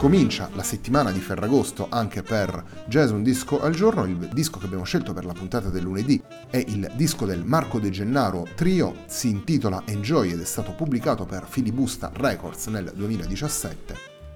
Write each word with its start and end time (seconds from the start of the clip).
Comincia 0.00 0.48
la 0.54 0.62
settimana 0.62 1.12
di 1.12 1.20
Ferragosto 1.20 1.88
anche 1.90 2.22
per 2.22 2.64
Jazz 2.86 3.10
Un 3.10 3.22
Disco 3.22 3.60
al 3.60 3.74
Giorno, 3.74 4.06
il 4.06 4.30
disco 4.32 4.58
che 4.58 4.64
abbiamo 4.64 4.84
scelto 4.84 5.12
per 5.12 5.26
la 5.26 5.34
puntata 5.34 5.68
del 5.68 5.82
lunedì 5.82 6.18
è 6.48 6.56
il 6.56 6.90
disco 6.94 7.26
del 7.26 7.44
Marco 7.44 7.78
De 7.78 7.90
Gennaro 7.90 8.48
Trio, 8.54 9.02
si 9.04 9.28
intitola 9.28 9.82
Enjoy 9.84 10.32
ed 10.32 10.40
è 10.40 10.44
stato 10.46 10.72
pubblicato 10.72 11.26
per 11.26 11.44
Filibusta 11.46 12.10
Records 12.14 12.68
nel 12.68 12.90
2017. 12.94 13.94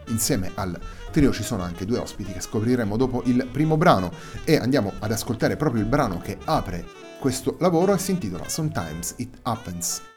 Insieme 0.08 0.50
al 0.54 0.78
trio 1.10 1.32
ci 1.32 1.42
sono 1.42 1.62
anche 1.62 1.86
due 1.86 1.96
ospiti 1.96 2.30
che 2.30 2.42
scopriremo 2.42 2.98
dopo 2.98 3.22
il 3.24 3.48
primo 3.50 3.78
brano 3.78 4.12
e 4.44 4.58
andiamo 4.58 4.92
ad 4.98 5.12
ascoltare 5.12 5.56
proprio 5.56 5.80
il 5.80 5.88
brano 5.88 6.18
che 6.18 6.36
apre 6.44 6.84
questo 7.18 7.56
lavoro 7.60 7.94
e 7.94 7.98
si 7.98 8.10
intitola 8.10 8.50
Sometimes 8.50 9.14
It 9.16 9.38
Happens. 9.40 10.13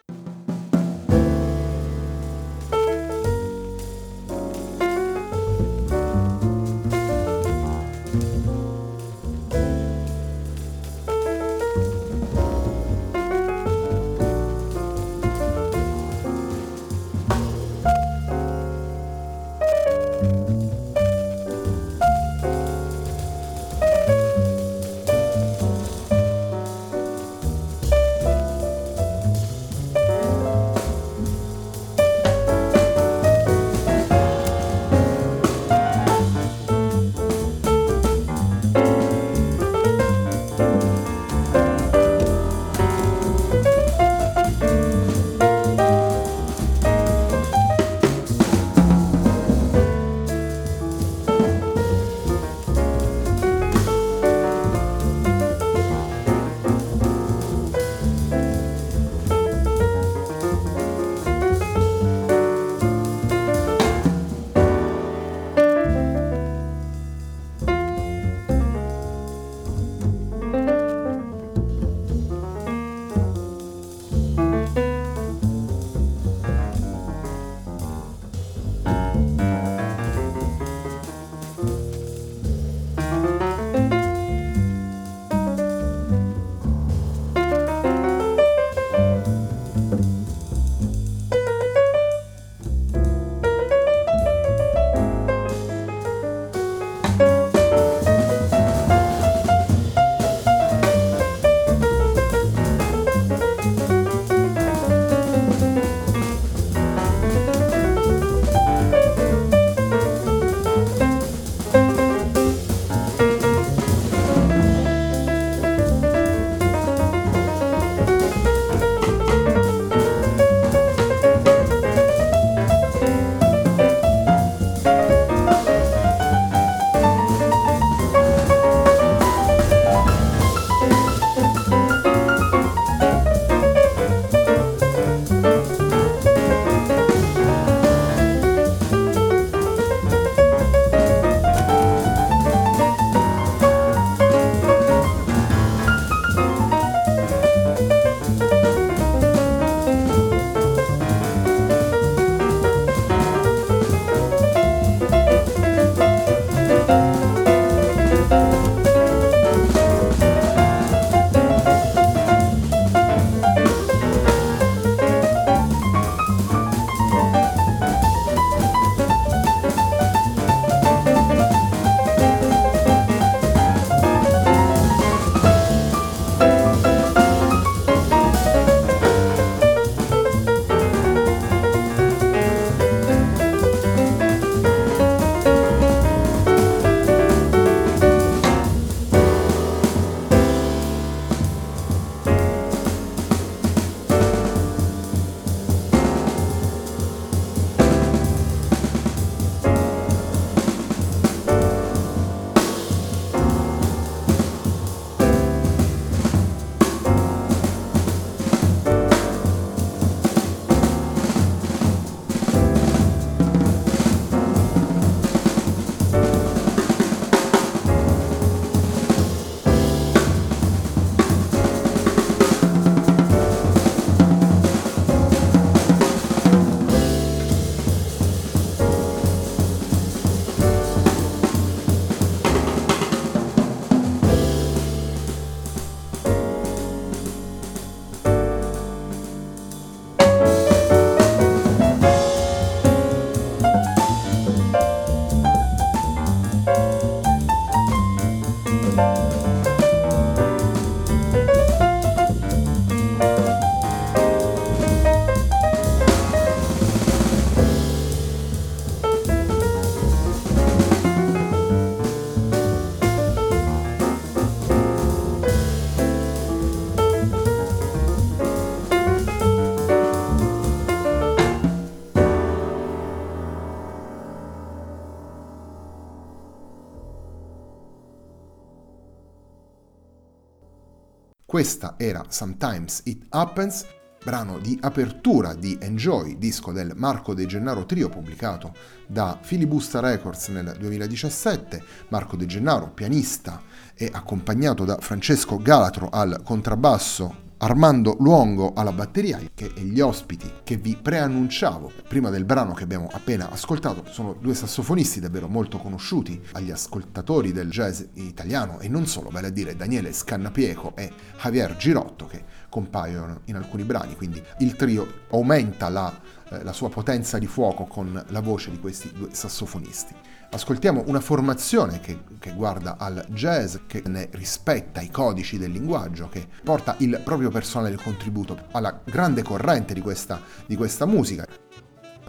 Questa 281.58 281.96
era 281.98 282.24
Sometimes 282.30 283.02
It 283.06 283.26
Happens, 283.30 283.84
brano 284.24 284.60
di 284.60 284.78
apertura 284.80 285.56
di 285.56 285.76
Enjoy, 285.82 286.38
disco 286.38 286.72
del 286.72 286.92
Marco 286.96 287.34
De 287.34 287.48
Gennaro 287.48 287.88
Trio 287.88 288.10
pubblicato 288.10 288.76
da 289.08 289.40
Filibusta 289.42 290.00
Records 290.00 290.50
nel 290.50 290.76
2017. 290.78 291.84
Marco 292.10 292.36
De 292.36 292.46
Gennaro, 292.46 292.92
pianista 292.92 293.60
e 293.96 294.08
accompagnato 294.14 294.86
da 294.86 295.00
Francesco 295.00 295.58
Galatro 295.58 296.10
al 296.10 296.42
contrabbasso 296.44 297.46
Armando 297.60 298.16
Luongo 298.20 298.74
alla 298.74 298.92
batteria 298.92 299.40
che 299.56 299.72
e 299.76 299.82
gli 299.82 300.00
ospiti 300.00 300.52
che 300.64 300.78
vi 300.78 300.96
preannunciavo. 300.96 301.92
Prima 302.08 302.30
del 302.30 302.46
brano 302.46 302.74
che 302.74 302.84
abbiamo 302.84 303.10
appena 303.12 303.50
ascoltato 303.50 304.04
sono 304.12 304.34
due 304.40 304.54
sassofonisti 304.54 305.20
davvero 305.20 305.48
molto 305.48 305.80
conosciuti 305.80 306.40
agli 306.52 306.70
ascoltatori 306.70 307.52
del 307.52 307.72
jazz 307.72 308.04
italiano 308.14 308.80
e 308.80 308.88
non 308.88 309.08
solo, 309.08 309.32
vale 309.32 309.48
a 309.48 309.50
dire 309.50 309.76
Daniele 309.76 310.14
Scannapieco 310.14 310.96
e 310.96 311.12
Javier 311.42 311.76
Girotto 311.78 312.28
che 312.28 312.44
compaiono 312.70 313.42
in 313.46 313.56
alcuni 313.56 313.84
brani, 313.84 314.16
quindi 314.16 314.42
il 314.60 314.76
trio 314.76 315.22
aumenta 315.32 315.90
la, 315.90 316.14
eh, 316.50 316.64
la 316.64 316.74
sua 316.74 316.90
potenza 316.90 317.40
di 317.40 317.48
fuoco 317.48 317.86
con 317.86 318.24
la 318.28 318.42
voce 318.42 318.70
di 318.70 318.80
questi 318.80 319.12
due 319.12 319.30
sassofonisti 319.32 320.14
ascoltiamo 320.50 321.04
una 321.08 321.20
formazione 321.20 322.00
che, 322.00 322.20
che, 322.40 322.54
guarda 322.54 322.98
al 322.98 323.26
jazz, 323.30 323.76
che 323.88 324.04
ne 324.06 324.30
rispetta 324.32 325.02
i 325.02 325.10
codici 325.10 325.58
del 325.58 325.72
linguaggio, 325.72 326.30
che 326.30 326.48
porta 326.64 326.96
il 327.00 327.22
proprio 327.24 327.50
personale 327.50 327.96
contributo 327.96 328.58
alla 328.72 329.02
grande 329.04 329.44
corrente 329.44 329.94
di 329.94 330.02
questa, 330.02 330.42
di 330.66 330.76
questa 330.76 331.06
musica. 331.06 331.46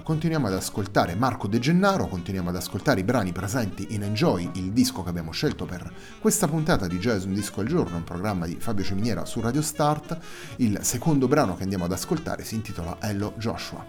Continuiamo 0.03 0.47
ad 0.47 0.55
ascoltare 0.55 1.15
Marco 1.15 1.49
De 1.49 1.59
Gennaro, 1.59 2.07
continuiamo 2.07 2.49
ad 2.49 2.57
ascoltare 2.57 3.01
i 3.01 3.05
brani 3.05 3.33
presenti 3.33 3.89
in 3.91 4.03
Enjoy, 4.03 4.49
il 4.55 4.73
disco 4.73 5.03
che 5.03 5.11
abbiamo 5.11 5.33
scelto 5.33 5.67
per 5.67 5.93
questa 6.19 6.49
puntata 6.49 6.87
di 6.87 6.97
Jazz 6.99 7.25
Un 7.25 7.35
Disco 7.35 7.61
al 7.61 7.67
Giorno, 7.67 7.97
un 7.97 8.05
programma 8.05 8.47
di 8.47 8.57
Fabio 8.59 8.85
Ciminiera 8.85 9.27
su 9.27 9.43
Radio 9.43 9.61
Start. 9.61 10.17
Il 10.57 10.79
secondo 10.81 11.29
brano 11.29 11.57
che 11.57 11.65
andiamo 11.65 11.85
ad 11.85 11.93
ascoltare 11.93 12.43
si 12.43 12.55
intitola 12.55 12.97
Hello 13.01 13.35
Joshua. 13.37 13.85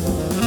Mm-hmm. 0.00 0.39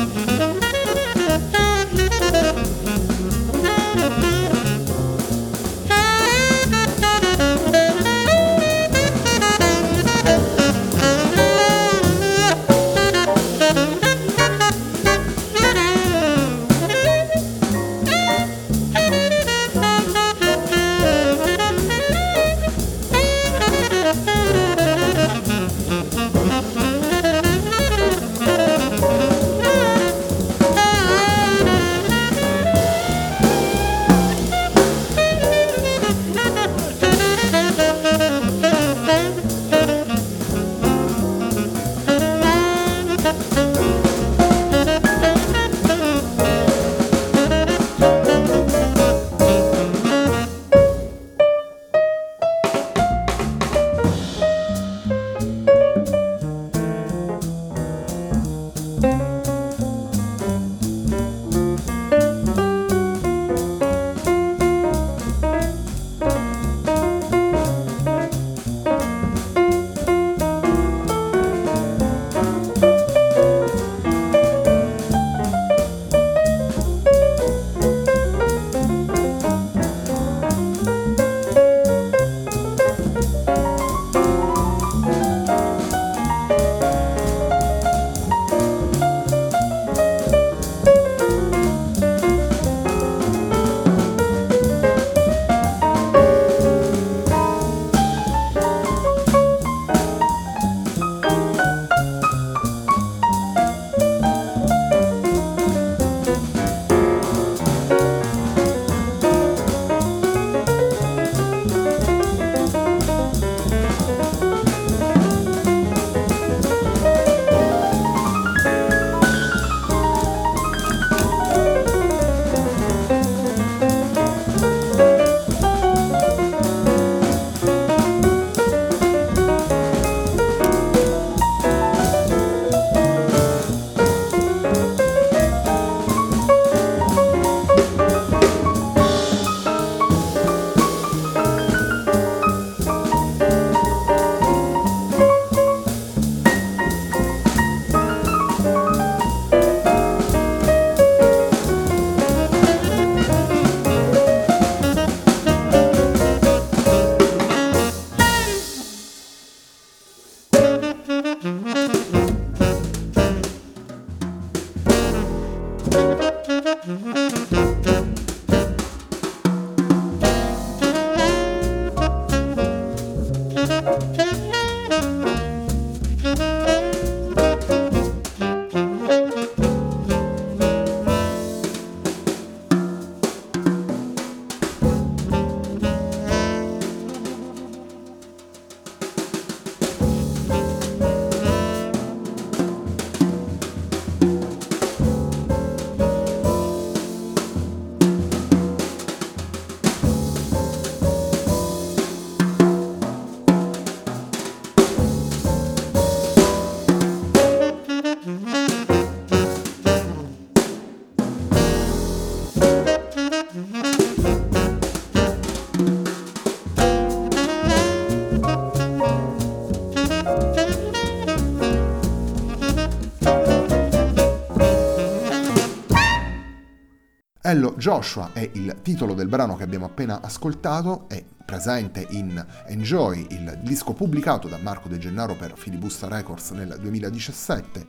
Ello 227.53 227.75
Joshua 227.77 228.31
è 228.33 228.49
il 228.53 228.79
titolo 228.81 229.13
del 229.13 229.27
brano 229.27 229.55
che 229.55 229.61
abbiamo 229.61 229.85
appena 229.85 230.21
ascoltato, 230.21 231.05
è 231.07 231.23
presente 231.45 232.03
in 232.09 232.43
Enjoy, 232.65 233.27
il 233.29 233.59
disco 233.61 233.93
pubblicato 233.93 234.47
da 234.47 234.57
Marco 234.57 234.89
De 234.89 234.97
Gennaro 234.97 235.35
per 235.35 235.53
Filibusta 235.55 236.07
Records 236.07 236.49
nel 236.49 236.75
2017. 236.81 237.87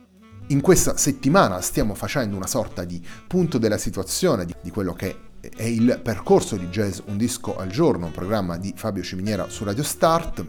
In 0.49 0.61
questa 0.61 0.97
settimana 0.97 1.61
stiamo 1.61 1.95
facendo 1.95 2.35
una 2.35 2.45
sorta 2.45 2.83
di 2.83 3.03
punto 3.25 3.57
della 3.57 3.79
situazione 3.79 4.45
di, 4.45 4.53
di 4.61 4.69
quello 4.69 4.93
che 4.93 5.17
è 5.39 5.63
il 5.63 5.99
percorso 5.99 6.57
di 6.57 6.67
Jazz 6.67 6.99
Un 7.05 7.17
Disco 7.17 7.57
al 7.57 7.69
Giorno, 7.69 8.05
un 8.05 8.11
programma 8.11 8.57
di 8.57 8.71
Fabio 8.77 9.01
Ciminiera 9.01 9.49
su 9.49 9.63
Radio 9.63 9.81
Start. 9.81 10.45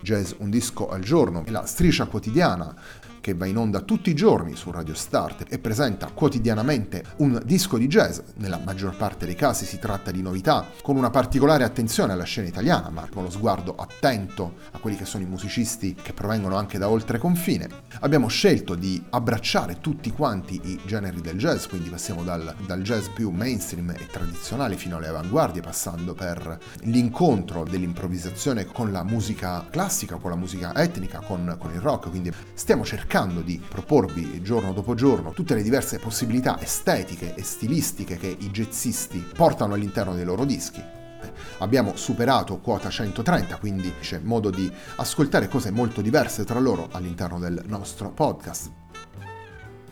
Jazz 0.00 0.34
Un 0.38 0.48
Disco 0.48 0.88
al 0.88 1.00
Giorno 1.00 1.44
è 1.44 1.50
la 1.50 1.66
striscia 1.66 2.06
quotidiana 2.06 2.72
che 3.20 3.34
va 3.34 3.46
in 3.46 3.56
onda 3.56 3.80
tutti 3.80 4.10
i 4.10 4.14
giorni 4.14 4.54
su 4.54 4.70
Radio 4.70 4.94
Start 4.94 5.46
e 5.48 5.58
presenta 5.58 6.10
quotidianamente 6.12 7.04
un 7.16 7.40
disco 7.44 7.76
di 7.76 7.86
jazz. 7.86 8.18
Nella 8.36 8.60
maggior 8.62 8.96
parte 8.96 9.26
dei 9.26 9.34
casi 9.34 9.64
si 9.64 9.78
tratta 9.78 10.10
di 10.10 10.22
novità, 10.22 10.66
con 10.82 10.96
una 10.96 11.10
particolare 11.10 11.64
attenzione 11.64 12.12
alla 12.12 12.24
scena 12.24 12.48
italiana, 12.48 12.90
ma 12.90 13.08
con 13.12 13.24
lo 13.24 13.30
sguardo 13.30 13.74
attento 13.76 14.56
a 14.72 14.78
quelli 14.78 14.96
che 14.96 15.04
sono 15.04 15.24
i 15.24 15.26
musicisti 15.26 15.94
che 15.94 16.12
provengono 16.12 16.56
anche 16.56 16.78
da 16.78 16.88
oltre 16.88 17.18
confine. 17.18 17.68
Abbiamo 18.00 18.28
scelto 18.28 18.74
di 18.74 19.02
abbracciare 19.10 19.80
tutti 19.80 20.10
quanti 20.12 20.60
i 20.62 20.80
generi 20.84 21.20
del 21.20 21.38
jazz, 21.38 21.66
quindi 21.66 21.88
passiamo 21.88 22.22
dal, 22.22 22.54
dal 22.66 22.82
jazz 22.82 23.08
più 23.08 23.30
mainstream 23.30 23.90
e 23.90 24.06
tradizionale 24.06 24.76
fino 24.76 24.96
alle 24.96 25.08
avanguardie, 25.08 25.60
passando 25.60 26.14
per 26.14 26.58
l'incontro 26.82 27.64
dell'improvvisazione 27.64 28.66
con 28.66 28.92
la 28.92 29.02
musica 29.02 29.66
classica, 29.68 30.16
con 30.16 30.30
la 30.30 30.36
musica 30.36 30.74
etnica, 30.74 31.18
con, 31.20 31.56
con 31.58 31.72
il 31.72 31.80
rock, 31.80 32.10
quindi 32.10 32.32
stiamo 32.54 32.84
cercando 32.84 33.06
cercando 33.08 33.40
di 33.40 33.58
proporvi 33.66 34.42
giorno 34.42 34.74
dopo 34.74 34.94
giorno 34.94 35.30
tutte 35.30 35.54
le 35.54 35.62
diverse 35.62 35.98
possibilità 35.98 36.60
estetiche 36.60 37.34
e 37.34 37.42
stilistiche 37.42 38.18
che 38.18 38.26
i 38.26 38.50
jazzisti 38.50 39.26
portano 39.34 39.72
all'interno 39.72 40.14
dei 40.14 40.26
loro 40.26 40.44
dischi. 40.44 40.78
Eh, 40.78 41.32
abbiamo 41.60 41.96
superato 41.96 42.58
quota 42.58 42.90
130, 42.90 43.56
quindi 43.56 43.90
c'è 43.98 44.18
modo 44.18 44.50
di 44.50 44.70
ascoltare 44.96 45.48
cose 45.48 45.70
molto 45.70 46.02
diverse 46.02 46.44
tra 46.44 46.60
loro 46.60 46.88
all'interno 46.92 47.38
del 47.38 47.62
nostro 47.66 48.10
podcast. 48.10 48.70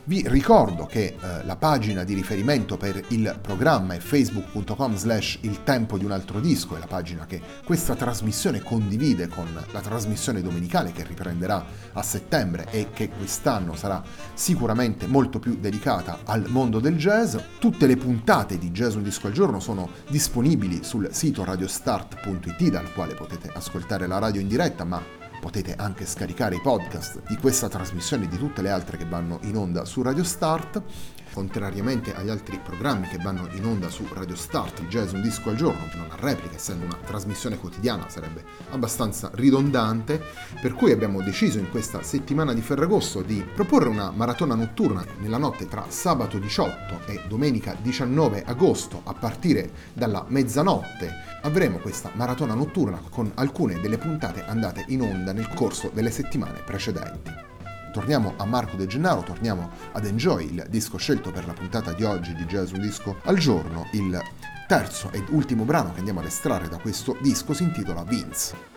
Vi 0.07 0.23
ricordo 0.27 0.85
che 0.85 1.17
eh, 1.19 1.43
la 1.43 1.57
pagina 1.57 2.05
di 2.05 2.13
riferimento 2.13 2.77
per 2.77 3.03
il 3.09 3.37
programma 3.41 3.93
è 3.93 3.99
facebook.com 3.99 4.95
slash 4.95 5.39
il 5.41 5.65
tempo 5.65 5.97
di 5.97 6.05
un 6.05 6.11
altro 6.11 6.39
disco, 6.39 6.77
è 6.77 6.79
la 6.79 6.87
pagina 6.87 7.25
che 7.25 7.41
questa 7.65 7.93
trasmissione 7.93 8.61
condivide 8.61 9.27
con 9.27 9.47
la 9.53 9.81
trasmissione 9.81 10.41
domenicale 10.41 10.93
che 10.93 11.03
riprenderà 11.03 11.65
a 11.91 12.01
settembre 12.01 12.67
e 12.71 12.91
che 12.93 13.09
quest'anno 13.09 13.75
sarà 13.75 14.01
sicuramente 14.33 15.07
molto 15.07 15.39
più 15.39 15.57
dedicata 15.59 16.19
al 16.23 16.45
mondo 16.47 16.79
del 16.79 16.95
jazz. 16.95 17.35
Tutte 17.59 17.85
le 17.85 17.97
puntate 17.97 18.57
di 18.57 18.71
Jazz 18.71 18.95
Un 18.95 19.03
Disco 19.03 19.27
al 19.27 19.33
Giorno 19.33 19.59
sono 19.59 19.89
disponibili 20.07 20.85
sul 20.85 21.09
sito 21.11 21.43
radiostart.it 21.43 22.69
dal 22.69 22.93
quale 22.93 23.13
potete 23.13 23.51
ascoltare 23.53 24.07
la 24.07 24.19
radio 24.19 24.39
in 24.39 24.47
diretta, 24.47 24.85
ma 24.85 25.26
Potete 25.39 25.75
anche 25.75 26.05
scaricare 26.05 26.55
i 26.55 26.61
podcast 26.61 27.21
di 27.27 27.35
questa 27.37 27.69
trasmissione 27.69 28.25
e 28.25 28.27
di 28.27 28.37
tutte 28.37 28.61
le 28.61 28.69
altre 28.69 28.97
che 28.97 29.05
vanno 29.05 29.39
in 29.43 29.55
onda 29.55 29.85
su 29.85 30.01
Radio 30.01 30.23
Start 30.23 30.81
contrariamente 31.37 32.15
agli 32.15 32.29
altri 32.29 32.57
programmi 32.57 33.07
che 33.09 33.19
vanno 33.19 33.47
in 33.51 33.63
onda 33.63 33.89
su 33.89 34.03
Radio 34.11 34.35
Start, 34.35 34.79
il 34.79 34.87
jazz 34.87 35.11
un 35.11 35.21
disco 35.21 35.51
al 35.51 35.55
giorno, 35.55 35.85
non 35.93 36.07
a 36.09 36.15
replica, 36.15 36.55
essendo 36.55 36.83
una 36.83 36.97
trasmissione 37.05 37.59
quotidiana 37.59 38.09
sarebbe 38.09 38.43
abbastanza 38.71 39.29
ridondante, 39.35 40.19
per 40.59 40.73
cui 40.73 40.91
abbiamo 40.91 41.21
deciso 41.21 41.59
in 41.59 41.69
questa 41.69 42.01
settimana 42.01 42.55
di 42.55 42.61
Ferragosto 42.61 43.21
di 43.21 43.45
proporre 43.53 43.87
una 43.87 44.09
maratona 44.09 44.55
notturna 44.55 45.05
nella 45.19 45.37
notte 45.37 45.67
tra 45.67 45.85
sabato 45.89 46.39
18 46.39 47.01
e 47.05 47.21
domenica 47.27 47.77
19 47.79 48.43
agosto 48.43 49.01
a 49.03 49.13
partire 49.13 49.69
dalla 49.93 50.25
mezzanotte. 50.27 51.11
Avremo 51.43 51.77
questa 51.77 52.09
maratona 52.15 52.55
notturna 52.55 52.99
con 53.11 53.29
alcune 53.35 53.79
delle 53.79 53.99
puntate 53.99 54.43
andate 54.43 54.85
in 54.87 55.01
onda 55.01 55.33
nel 55.33 55.53
corso 55.53 55.91
delle 55.93 56.09
settimane 56.09 56.63
precedenti 56.65 57.56
torniamo 57.91 58.33
a 58.37 58.45
Marco 58.45 58.75
De 58.75 58.87
Gennaro, 58.87 59.21
torniamo 59.21 59.69
ad 59.91 60.05
Enjoy, 60.05 60.53
il 60.53 60.65
disco 60.69 60.97
scelto 60.97 61.31
per 61.31 61.45
la 61.45 61.53
puntata 61.53 61.93
di 61.93 62.03
oggi 62.03 62.33
di 62.33 62.45
Jazz 62.45 62.71
Un 62.71 62.81
Disco 62.81 63.17
al 63.23 63.37
Giorno. 63.37 63.87
Il 63.91 64.19
terzo 64.67 65.11
ed 65.11 65.25
ultimo 65.29 65.63
brano 65.63 65.91
che 65.91 65.99
andiamo 65.99 66.19
ad 66.19 66.25
estrarre 66.25 66.67
da 66.67 66.77
questo 66.77 67.17
disco 67.21 67.53
si 67.53 67.63
intitola 67.63 68.03
Vince. 68.03 68.76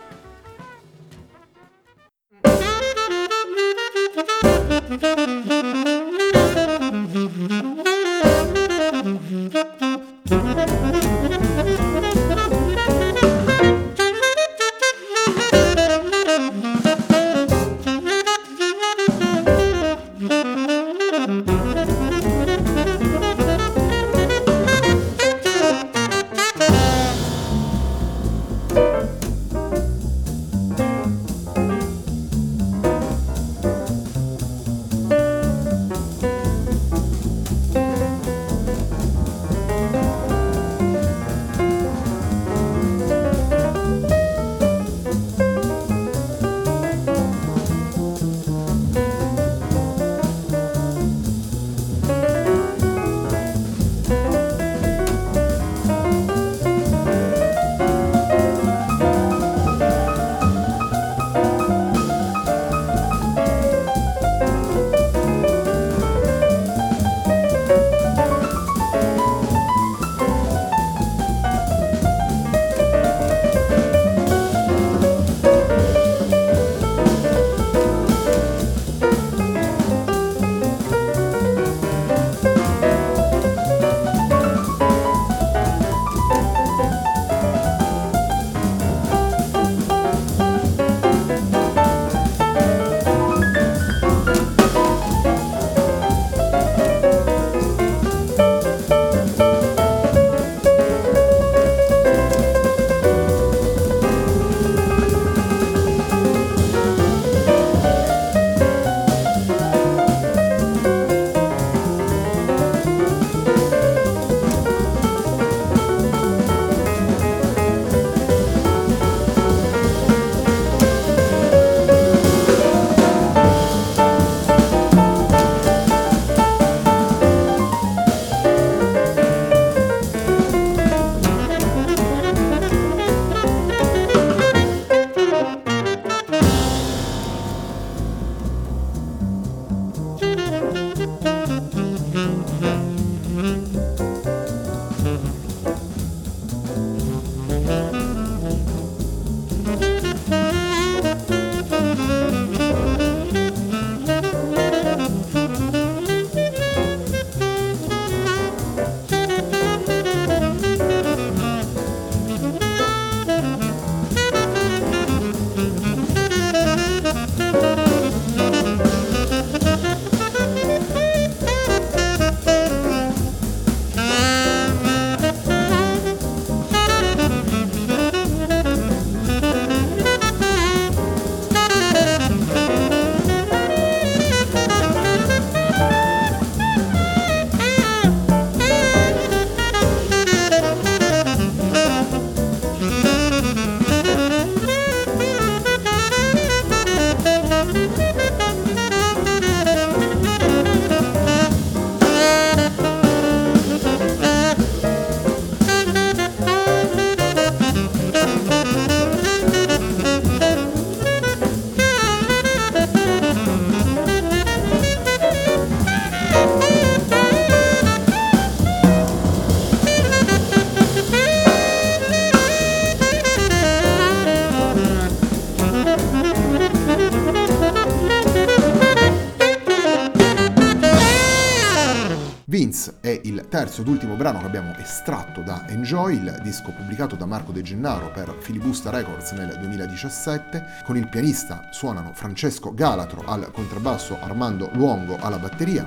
Terzo 233.61 233.81
ed 233.81 233.89
ultimo 233.89 234.15
brano 234.15 234.39
che 234.39 234.47
abbiamo 234.47 234.75
estratto 234.77 235.41
da 235.41 235.67
Enjoy, 235.67 236.15
il 236.15 236.39
disco 236.41 236.71
pubblicato 236.71 237.15
da 237.15 237.27
Marco 237.27 237.51
De 237.51 237.61
Gennaro 237.61 238.09
per 238.09 238.35
Filibusta 238.39 238.89
Records 238.89 239.33
nel 239.33 239.55
2017. 239.59 240.81
Con 240.83 240.97
il 240.97 241.07
pianista 241.07 241.67
suonano 241.69 242.11
Francesco 242.11 242.73
Galatro 242.73 243.21
al 243.23 243.51
contrabbasso, 243.51 244.17
Armando 244.19 244.71
Luongo 244.73 245.15
alla 245.19 245.37
batteria. 245.37 245.85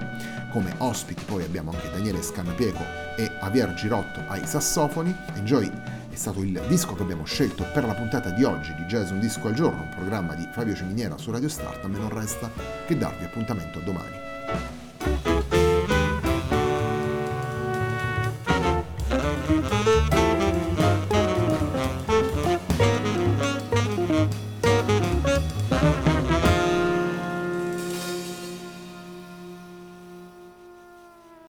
Come 0.51 0.73
ospiti 0.79 1.25
poi 1.25 1.43
abbiamo 1.43 1.73
anche 1.73 1.91
Daniele 1.91 2.23
Scannapieco 2.23 2.85
e 3.17 3.29
Javier 3.41 3.75
Girotto 3.75 4.23
ai 4.29 4.47
sassofoni. 4.47 5.13
Enjoy 5.35 5.69
è 6.11 6.15
stato 6.15 6.43
il 6.43 6.63
disco 6.69 6.95
che 6.95 7.03
abbiamo 7.03 7.25
scelto 7.25 7.65
per 7.73 7.85
la 7.87 7.95
puntata 7.95 8.31
di 8.31 8.45
oggi 8.45 8.73
di 8.77 8.85
Jazz 8.85 9.11
Un 9.11 9.19
Disco 9.19 9.49
al 9.49 9.55
Giorno, 9.55 9.83
un 9.83 9.89
programma 9.89 10.37
di 10.37 10.47
Fabio 10.53 10.77
Ciminiera 10.77 11.19
su 11.19 11.33
Radio 11.33 11.49
Start. 11.49 11.85
A 11.85 11.89
me 11.89 11.99
non 11.99 12.11
resta 12.11 12.49
che 12.87 12.97
darvi 12.97 13.25
appuntamento 13.25 13.81
domani. 13.81 14.84